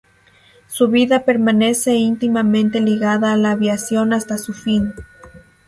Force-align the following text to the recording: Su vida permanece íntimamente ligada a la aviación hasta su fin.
Su 0.65 0.87
vida 0.87 1.25
permanece 1.25 1.93
íntimamente 1.93 2.79
ligada 2.81 3.31
a 3.33 3.37
la 3.37 3.51
aviación 3.51 4.13
hasta 4.13 4.39
su 4.39 4.51
fin. 4.51 4.93